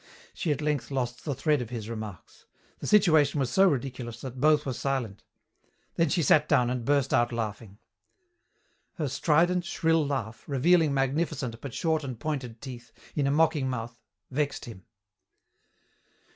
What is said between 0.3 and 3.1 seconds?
She at length lost the thread of his remarks. The